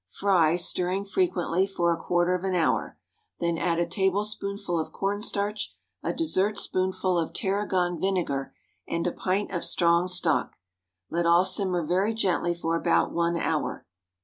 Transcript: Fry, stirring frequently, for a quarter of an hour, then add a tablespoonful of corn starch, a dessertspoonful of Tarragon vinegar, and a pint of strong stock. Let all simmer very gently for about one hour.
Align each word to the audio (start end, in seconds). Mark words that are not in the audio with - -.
Fry, 0.09 0.55
stirring 0.55 1.05
frequently, 1.05 1.67
for 1.67 1.93
a 1.93 2.01
quarter 2.01 2.33
of 2.33 2.43
an 2.43 2.55
hour, 2.55 2.97
then 3.39 3.59
add 3.59 3.77
a 3.77 3.85
tablespoonful 3.87 4.79
of 4.79 4.91
corn 4.91 5.21
starch, 5.21 5.75
a 6.01 6.11
dessertspoonful 6.11 7.19
of 7.19 7.33
Tarragon 7.33 7.99
vinegar, 8.01 8.51
and 8.87 9.05
a 9.05 9.11
pint 9.11 9.51
of 9.51 9.63
strong 9.63 10.07
stock. 10.07 10.55
Let 11.11 11.27
all 11.27 11.45
simmer 11.45 11.85
very 11.85 12.15
gently 12.15 12.55
for 12.55 12.75
about 12.75 13.11
one 13.11 13.37
hour. 13.37 13.85